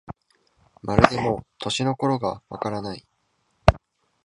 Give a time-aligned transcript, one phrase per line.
[0.81, 3.05] まるでもう、年の頃がわからない